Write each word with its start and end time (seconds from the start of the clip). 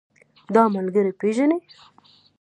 دا 0.53 0.63
ملګری 0.75 1.11
پيژنې؟ 1.19 1.57